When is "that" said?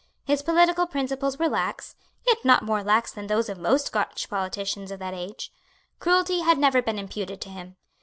4.97-5.13